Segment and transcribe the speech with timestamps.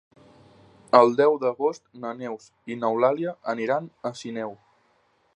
[0.99, 4.57] El deu d'agost na Neus i n'Eulàlia aniran a Sineu.